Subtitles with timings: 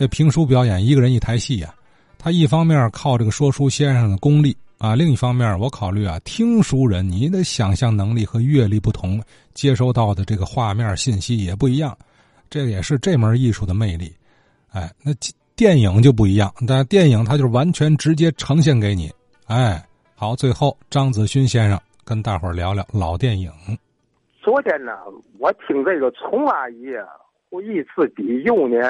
[0.00, 1.74] 这评书表演一个人一台戏呀，
[2.18, 9.22] 他一方面靠这个说书先生的功力啊，另一方面我考虑啊，听书人你的想象能力和阅历不同，
[9.52, 11.94] 接收到的这个画面信息也不一样，
[12.48, 14.10] 这也是这门艺术的魅力。
[14.72, 15.12] 哎，那
[15.54, 19.12] 电影就不一样，但电影它就是完全直接呈现给你。
[19.48, 23.52] 哎，好，最后张子勋先生跟大伙聊聊老电影。
[24.40, 24.92] 昨天呢，
[25.38, 27.04] 我听这个丛阿姨啊
[27.50, 28.80] 回忆自己幼年。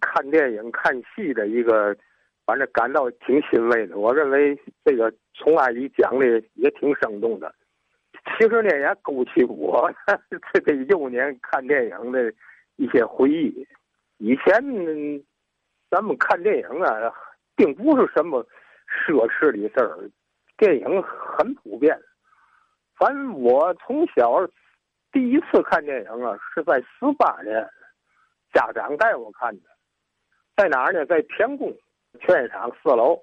[0.00, 1.96] 看电影、看戏的一个，
[2.44, 3.98] 反正感到挺欣慰的。
[3.98, 7.54] 我认为这个从阿姨讲的也挺生动的。
[8.36, 9.90] 其实呢，也勾起我
[10.52, 12.32] 这个幼年看电影的
[12.76, 13.66] 一些回忆。
[14.18, 14.52] 以前
[15.90, 17.12] 咱们看电影啊，
[17.56, 18.44] 并不是什么
[18.88, 20.10] 奢侈的事儿，
[20.56, 21.98] 电影很普遍。
[22.96, 24.46] 反正我从小
[25.12, 27.66] 第一次看电影啊，是在十八年，
[28.52, 29.62] 家长带我看的。
[30.58, 31.06] 在哪儿呢？
[31.06, 31.72] 在天宫
[32.18, 33.22] 劝业场四楼，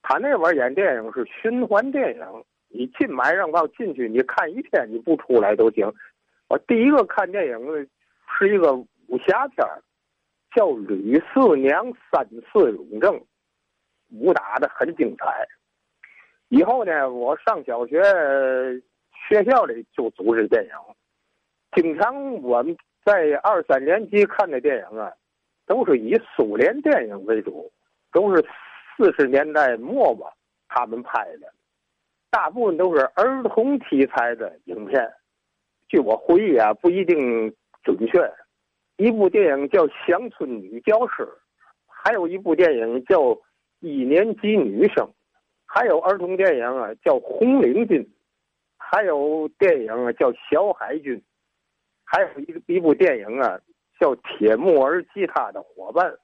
[0.00, 2.24] 他那边演电影是循环电影，
[2.70, 5.86] 你进埋让票进去，你看一天你不出来都行。
[6.48, 7.86] 我第一个看电影的
[8.38, 9.58] 是一个武侠片
[10.56, 13.14] 叫《吕四娘三次永正》，
[14.08, 15.46] 武打的很精彩。
[16.48, 18.02] 以后呢，我上小学，
[19.28, 20.70] 学校里就组织电影，
[21.76, 25.12] 经常我们在二三年级看的电影啊。
[25.68, 27.70] 都是以苏联电影为主，
[28.10, 28.42] 都是
[28.96, 30.32] 四十年代末吧，
[30.66, 31.52] 他们拍的，
[32.30, 35.12] 大部分都是儿童题材的影片。
[35.88, 38.18] 据我回忆啊，不一定准确。
[38.96, 41.22] 一部电影叫《乡村女教师》，
[41.86, 43.20] 还有一部电影叫
[43.80, 45.04] 《一年级女生》，
[45.66, 48.02] 还有儿童电影啊叫《红领巾》，
[48.78, 51.14] 还有电影啊叫《小海军》，
[52.04, 53.60] 还有一一部电影啊。
[53.98, 56.14] 叫铁木儿吉他的伙伴，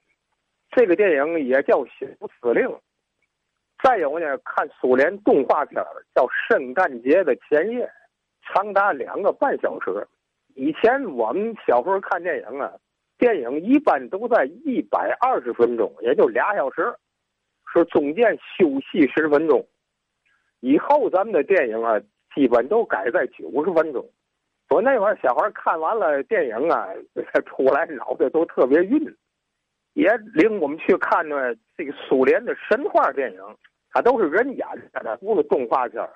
[0.71, 2.67] 这个电影也叫《小司令》。
[3.83, 5.83] 再有呢，看苏联动画片
[6.15, 7.85] 叫《圣诞节的前夜》，
[8.41, 10.07] 长达两个半小时。
[10.55, 12.71] 以前我们小时候看电影啊，
[13.17, 16.95] 电影一般都在一百二十分钟，也就俩小时，
[17.73, 19.67] 是中间休息十分钟。
[20.61, 21.99] 以后咱们的电影啊，
[22.33, 24.09] 基本都改在九十分钟。
[24.69, 26.89] 我那会儿小孩看完了电影啊，
[27.45, 29.15] 出来脑袋都特别晕，
[29.93, 31.53] 也领我们去看呢。
[31.77, 33.39] 这个苏联的神话电影，
[33.91, 36.09] 它都是人演的，不是动画片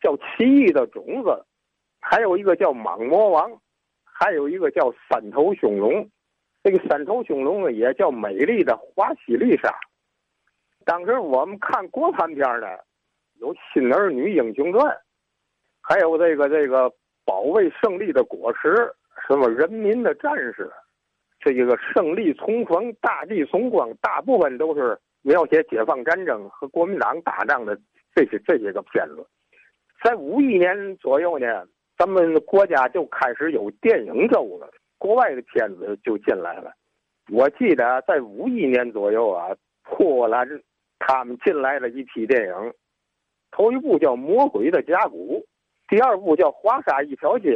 [0.00, 1.28] 叫《奇异的种子》，
[2.00, 3.50] 还有一个叫《莽魔王》，
[4.04, 5.92] 还有一个叫《三头凶龙》。
[6.62, 9.68] 这个三头凶龙呢，也叫《美丽的华西丽莎》。
[10.84, 12.66] 当时我们看国产片呢，
[13.34, 14.86] 有《新儿女英雄传》，
[15.82, 16.90] 还有这个这个。
[17.24, 18.92] 保卫胜利的果实，
[19.26, 20.70] 什么人民的战士，
[21.38, 27.78] 这一个胜利重逢、大地从光，大部分都是描写解放战争和国民党打仗的
[28.14, 29.26] 这些这些个片子。
[30.02, 31.64] 在五一年左右呢，
[31.96, 34.68] 咱们国家就开始有电影周了，
[34.98, 36.72] 国外的片子就进来了。
[37.30, 40.48] 我记得在五一年左右啊，波兰
[40.98, 42.72] 他们进来了一批电影，
[43.52, 45.40] 头一部叫《魔鬼的甲骨》。
[45.92, 47.50] 第二部叫《华沙一条街》，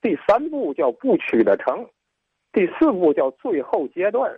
[0.00, 1.84] 第三部叫《不屈的城》，
[2.52, 4.32] 第四部叫《最后阶段》，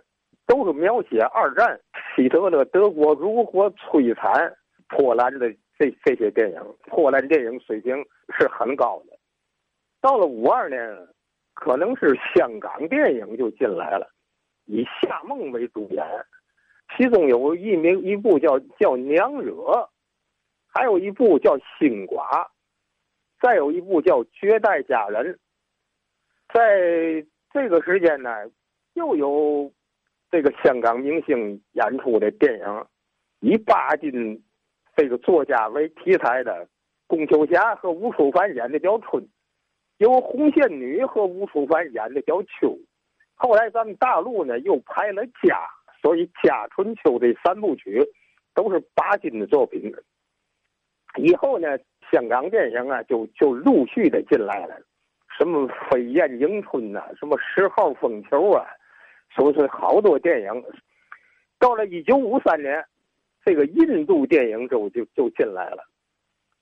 [0.47, 1.79] 都是描写二战
[2.15, 4.51] 希特勒德国如何摧残
[4.87, 5.47] 波兰的
[5.77, 6.59] 这这些电影。
[6.87, 8.03] 波兰电影水平
[8.35, 9.15] 是很高的。
[10.01, 10.97] 到了五二年，
[11.53, 14.09] 可能是香港电影就进来了，
[14.65, 16.03] 以夏梦为主演，
[16.97, 19.53] 其中有一名一部叫叫《娘惹》，
[20.73, 22.25] 还有一部叫《新寡》。
[23.41, 25.33] 再有一部叫《绝代佳人》，
[26.53, 28.29] 在这个时间呢，
[28.95, 29.71] 又有
[30.29, 32.85] 这个香港明星演出的电影，
[33.39, 34.43] 以巴金
[34.95, 36.67] 这个作家为题材的，
[37.07, 39.23] 龚秋霞和吴楚帆演的叫《春》，
[39.99, 42.67] 由红线女和吴楚帆演的叫《秋》。
[43.35, 45.55] 后来咱们大陆呢又拍了《家》，
[46.01, 48.05] 所以《家春秋》这三部曲
[48.53, 49.93] 都是巴金的作品。
[51.15, 51.69] 以后呢？
[52.11, 54.75] 香港电影啊，就就陆续的进来了，
[55.37, 58.65] 什么《飞燕迎春》呐，什么《十号风球》啊，
[59.29, 60.63] 说是好多电影。
[61.59, 62.83] 到了一九五三年，
[63.45, 65.83] 这个印度电影周就就进来了。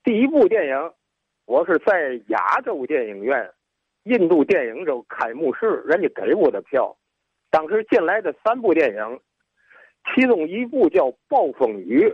[0.03, 0.91] 第一部电影，
[1.45, 3.49] 我是在亚洲电影院
[4.03, 6.97] 印度电影周开幕式，人家给我的票。
[7.49, 9.19] 当时进来的三部电影，
[10.13, 12.09] 其中一部叫《暴风雨》，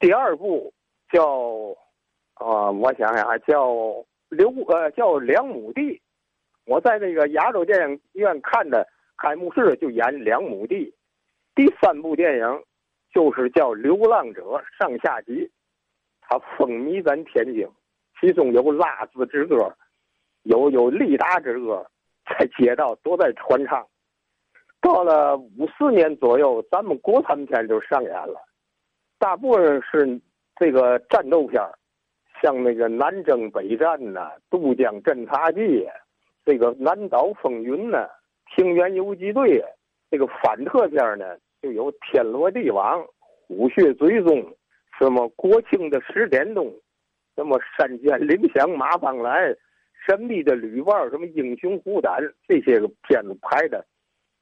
[0.00, 0.72] 第二部
[1.10, 1.76] 叫。
[2.34, 3.72] 啊，我想想啊，叫
[4.28, 6.00] 刘呃叫梁亩地，
[6.66, 8.86] 我在那个亚洲电影院看的
[9.16, 10.94] 开幕式就演梁亩地，
[11.54, 12.62] 第三部电影
[13.12, 14.42] 就是叫《流浪者》
[14.78, 15.50] 上下集，
[16.20, 17.68] 它风靡咱天津，
[18.20, 19.76] 其中有拉子之歌，
[20.44, 21.86] 有有利达之歌，
[22.24, 23.86] 在街道都在传唱。
[24.80, 28.40] 到了五四年左右，咱们国产片就上演了，
[29.18, 30.20] 大部分是
[30.56, 31.72] 这个战斗片儿
[32.42, 35.88] 像那个南征北战呐、渡江侦察记，
[36.44, 38.08] 这个南岛风云呐、
[38.56, 39.64] 平原游击队，
[40.10, 43.02] 这个反特片呢，就有天罗地网、
[43.46, 44.44] 虎穴追踪，
[44.98, 46.74] 什么国庆的十点钟，
[47.36, 49.54] 什么山间铃响马帮来，
[50.04, 53.86] 神秘的旅伴，什么英雄虎胆，这些个片子拍的。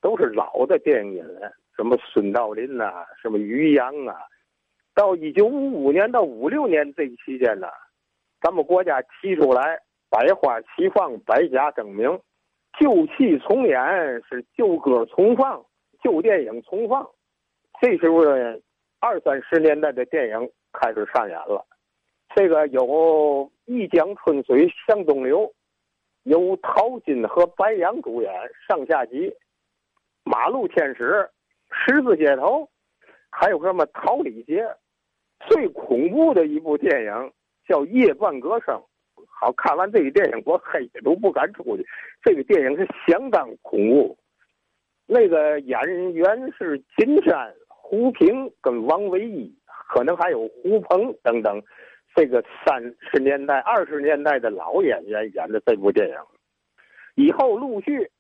[0.03, 4.17] 都是老的电影了，什么孙道临呐，什么于洋啊。
[4.94, 7.69] 到一九五五年到五六年这期间呢，
[8.40, 9.78] 咱们国家提出来
[10.08, 12.20] 百花齐放、百家争鸣，
[12.78, 13.78] 旧戏重演
[14.28, 15.64] 是旧歌重放、
[16.02, 17.08] 旧电影重放。
[17.81, 18.58] 这时候呢，
[18.98, 21.66] 二三十年代的电影开始上演了。
[22.34, 22.82] 这个有
[23.66, 25.40] 《一江春水向东流》，
[26.22, 28.32] 由陶金和白杨主演，
[28.69, 29.34] 上下集。
[30.22, 31.28] 马路天使、
[31.70, 32.69] 十字街头，
[33.31, 34.64] 还有什么桃李节？
[35.48, 37.32] 最恐怖的一部电影
[37.70, 38.75] 叫《夜半歌声》。
[39.28, 41.87] 好看完这个电影，我黑夜都不敢出去。
[42.20, 44.19] 这个电影是相当恐怖。
[45.06, 45.81] 那个演
[46.12, 49.55] 员是金山、胡平跟王唯一，
[49.88, 51.62] 可能还有胡鹏等等。
[52.14, 56.17] 这个三十年代、二十年代的老演员演的这部电影，
[57.14, 58.11] 以后陆续。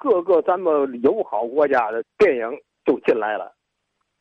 [0.00, 2.48] 各个咱们友好国家的电影
[2.84, 3.52] 就进来了，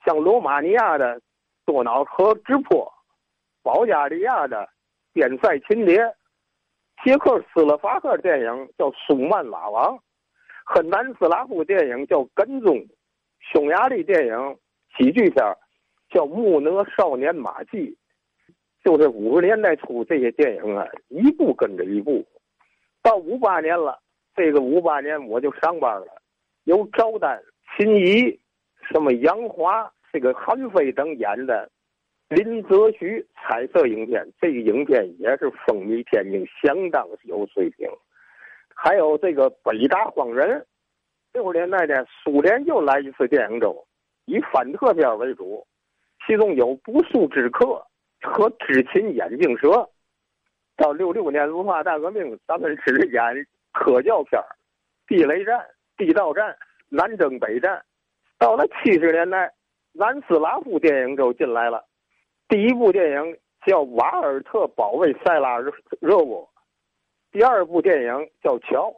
[0.04, 1.16] 像罗马尼亚的
[1.68, 2.84] 《多瑙河之坡》，
[3.68, 4.56] 保加利亚的
[5.12, 6.00] 《边塞秦蝶》，
[7.04, 8.46] 捷克斯洛伐克电影
[8.78, 9.94] 叫《苏曼瓦王》，
[10.64, 12.78] 和南斯拉夫电影叫《跟踪》，
[13.42, 14.58] 匈牙利电影
[14.96, 15.44] 喜剧片
[16.10, 17.78] 叫《穆讷少年马季》，
[18.86, 22.26] 就是五十年代初这些电影啊，一部跟着一部，
[23.04, 24.00] 到五八年了。
[24.34, 26.22] 这个五八年我就上班了，
[26.64, 27.44] 由赵丹、
[27.76, 28.40] 秦怡、
[28.90, 31.70] 什么杨华、这个韩非等演的
[32.30, 37.88] 林则徐彩色影片，这个影片也是风靡天津，相当有水平。
[38.76, 40.66] 还有这个北大荒人，
[41.34, 43.88] 六十年代呢，苏联又来一次电影周，
[44.26, 45.66] 以反特片为主，
[46.26, 47.66] 其中有《不速之客》
[48.22, 49.68] 和《知情眼镜蛇》。
[50.76, 53.48] 到六六年文化大革命，咱们是演。
[53.74, 54.42] 科教片
[55.06, 55.64] 地雷战、
[55.98, 56.58] 地道战、
[56.90, 57.80] 南征北战，
[58.40, 59.54] 到了七十年代，
[59.94, 61.86] 南斯拉夫电影周进来了。
[62.50, 66.44] 第一部电影叫《瓦尔特保卫塞拉热热窝》，
[67.30, 68.90] 第二部电影叫《乔》。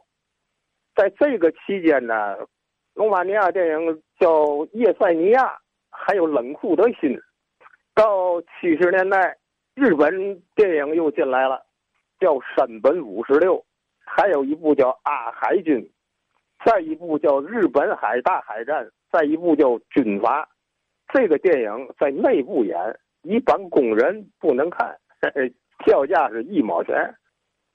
[0.94, 2.36] 在这个期间呢，
[2.94, 5.46] 罗马尼亚电影叫《叶塞尼亚》，
[5.90, 7.10] 还有《冷酷的心》。
[7.92, 9.36] 到七十年代，
[9.74, 11.60] 日本电影又进来了，
[12.20, 13.56] 叫《山本五十六》。
[14.04, 15.80] 还有一部叫《阿海军》，
[16.64, 20.44] 再一部叫《日本海大海战》，再一部叫《军阀》。
[21.12, 22.76] 这个电影在内部演，
[23.22, 24.96] 一般工人不能看，
[25.84, 27.14] 票价是一毛钱。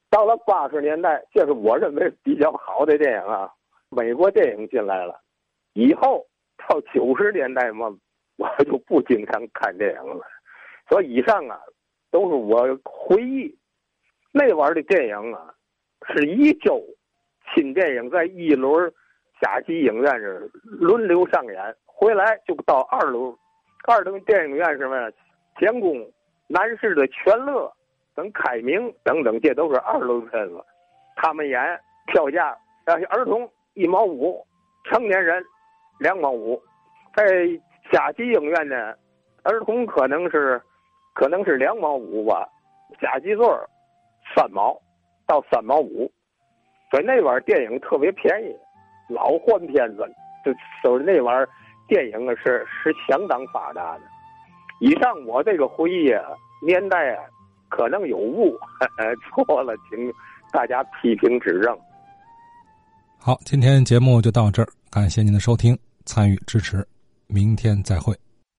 [0.09, 3.51] 到了八十年代，这是我认为比较好的电影啊。
[3.89, 5.19] 美国电影进来了，
[5.73, 6.25] 以后
[6.57, 7.95] 到九十年代嘛，
[8.37, 10.25] 我就不经常看电影了。
[10.89, 11.59] 所以以上啊，
[12.11, 13.57] 都是我回忆
[14.31, 15.51] 那玩意儿的电影啊。
[16.07, 16.83] 是一周
[17.53, 18.93] 新电影在一轮
[19.41, 23.35] 甲级影院是轮流上演，回来就到二轮，
[23.87, 25.11] 二轮电影院什么呀
[25.57, 26.07] 天宫、
[26.47, 27.71] 南市的全乐
[28.13, 30.63] 等开明等等，这都是二轮片子。
[31.15, 31.59] 他们演
[32.07, 34.45] 票价，但是儿童一毛五，
[34.85, 35.43] 成年人
[35.99, 36.61] 两毛五。
[37.15, 37.25] 在
[37.91, 38.93] 甲级影院呢，
[39.43, 40.61] 儿童可能是
[41.13, 42.47] 可能是两毛五吧，
[43.01, 43.57] 甲级座
[44.35, 44.79] 三毛。
[45.27, 46.07] 到三毛五，
[46.91, 48.55] 所以那玩意儿电影特别便宜，
[49.09, 50.07] 老换片子，
[50.45, 51.49] 就所以那玩意儿
[51.87, 54.01] 电影啊是是相当发达的。
[54.79, 56.21] 以上我这个回忆啊，
[56.65, 57.23] 年代啊
[57.69, 58.57] 可能有误，
[59.45, 60.11] 错了，请
[60.51, 61.77] 大家批评指正。
[63.17, 66.85] 好，今天节目就到这儿，感谢您的收听、参与、支持，
[67.27, 68.15] 明天再会。